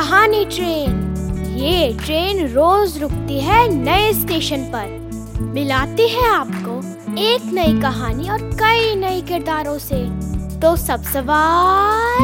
[0.00, 4.86] पुरानी ट्रेन। ये ट्रेन रोज रुकती है नए स्टेशन पर।
[5.40, 6.76] मिलाती है आपको
[7.20, 9.96] एक नई कहानी और कई नए किरदारों से।
[10.60, 12.22] तो सब सवार।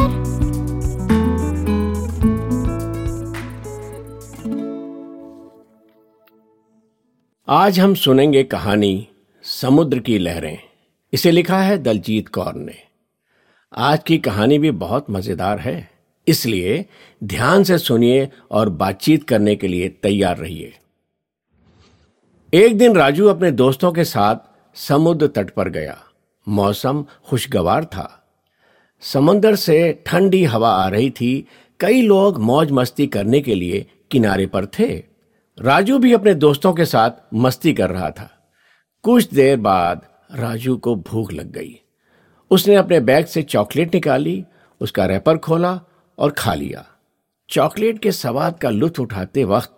[7.47, 9.07] आज हम सुनेंगे कहानी
[9.43, 10.57] समुद्र की लहरें।
[11.13, 12.75] इसे लिखा है दलजीत कौर ने।
[13.73, 15.96] आज की कहानी भी बहुत मज़ेदार है।
[16.27, 16.85] इसलिए
[17.23, 20.73] ध्यान से सुनिए और बातचीत करने के लिए तैयार रहिए।
[22.53, 24.35] एक दिन राजू अपने दोस्तों के साथ
[24.75, 25.97] समुद्र तट पर गया।
[26.47, 28.27] मौसम खुशगवार था।
[29.01, 31.47] समुद्र से ठंडी हवा आ रही थी।
[31.79, 35.03] कई लोग मौज मस्ती करने के लिए किनारे पर थे।
[35.59, 38.49] राजू भी अपने दोस्तों के साथ मस्ती कर रहा था।
[39.03, 40.01] कुछ देर बाद
[40.35, 41.79] राजू को भूख लग गई।
[42.51, 44.45] उसने अपने बैग से चॉकलेट निकाली,
[44.81, 45.81] उसका रैपर खोला
[46.17, 46.85] और खा लिया।
[47.49, 49.73] चॉकलेट के स्वाद का लुत्फ उठाते वक्त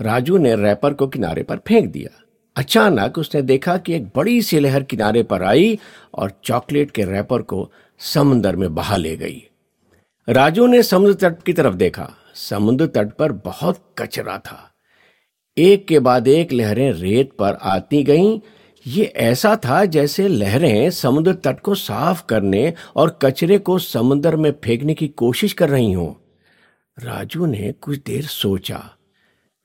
[0.00, 2.22] राजू ने रैपर को किनारे पर फेंक दिया।
[2.56, 5.78] अचानक उसने देखा कि एक बड़ी सी लहर किनारे पर आई
[6.14, 9.42] और चॉकलेट के रैपर को समुद्र में बहा ले गई।
[10.28, 14.70] राजू ने समुद्र तट की तरफ़ देखा। समुद्र तट पर बहुत कचरा था।
[15.58, 18.40] एक के बाद एक लहरें रेत पर आती गईं
[18.86, 24.54] ये ऐसा था जैसे लहरें समुद्र तट को साफ़ करने और कचरे को समुद्र में
[24.64, 26.14] फेंकने की कोशिश कर रही हों।
[26.98, 28.90] राजू ने कुछ देर सोचा।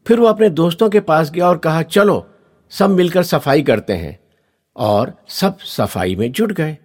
[0.07, 2.27] फिर वो अपने दोस्तों के पास गया और कहा, चलो,
[2.69, 4.19] सब मिलकर सफ़ाई करते हैं।
[4.75, 6.77] और सब सफ़ाई में जुट गए।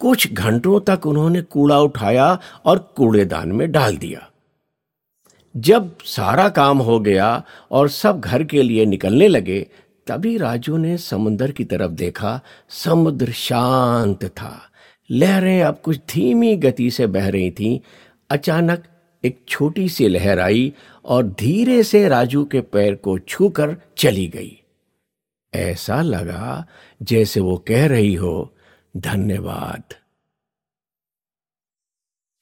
[0.00, 4.30] कुछ घंटों तक उन्होंने कूड़ा उठाया और कूड़ेदान में डाल दिया।
[5.56, 9.66] जब सारा काम हो गया और सब घर के लिए निकलने लगे
[10.06, 14.70] तभी राजू ने समुद्र की तरफ़ देखा, समुद्र शांत था।
[15.10, 17.80] लहरें अब कुछ धीमी गति से बह रही थीं।
[18.30, 18.84] अचानक
[19.24, 20.72] एक छोटी सी लहर आई
[21.04, 24.62] और धीरे से राजू के पैर को छूकर चली गई।
[25.54, 26.66] ऐसा लगा
[27.02, 28.54] जैसे वो कह रही हो,
[28.96, 29.82] धन्यवाद।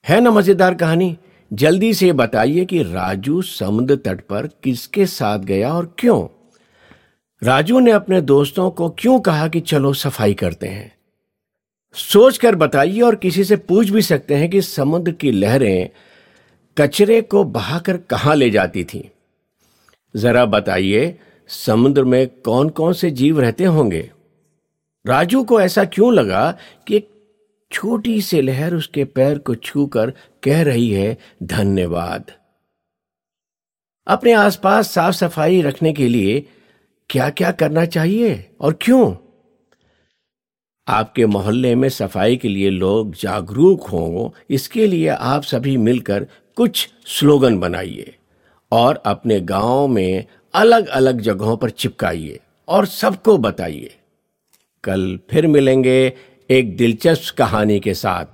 [0.09, 1.19] है ना मज़ेदार कहानी?
[1.53, 6.34] जल्दी से बताइए कि राजू समुद्र तट पर किसके साथ गया और क्यों?
[7.45, 10.93] राजू ने अपने दोस्तों को क्यों कहा कि चलो सफ़ाई करते हैं?
[11.95, 15.91] सोचकर बताइए और किसी से पूछ भी सकते हैं कि समुद्र की लहरें
[16.79, 19.11] कचरे को बहाकर कहाँ ले जाती थी।
[20.17, 21.19] जरा बताइए,
[21.49, 24.11] समुद्र में कौन कौन से जीव रहते होंगे?
[25.07, 27.11] राजू को ऐसा क्यों लगा कि एक
[27.73, 30.13] छोटी सी लहर उसके पैर को छूकर
[30.43, 32.31] कह रही है, धन्यवाद
[34.07, 36.47] अपने आसपास साफ़ सफ़ाई रखने के लिए
[37.11, 39.15] क्या क्या करना चाहिए और क्यों?
[40.89, 46.27] आपके मोहल्ले में सफ़ाई के लिए लोग जागरूक हों, इसके लिए आप सभी मिलकर
[46.57, 48.15] कुछ स्लोगन बनाइए
[48.73, 53.95] और अपने गाँव में अलग अलग जगहों पर चिपकाइए और सबको बताइए।
[54.85, 56.13] कल फिर मिलेंगे
[56.51, 58.34] एक दिलचस्प कहानी के साथ।